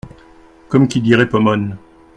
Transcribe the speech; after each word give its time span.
Comme 0.67 0.87
qui 0.87 0.99
dirait 0.99 1.29
Pomone… 1.29 1.77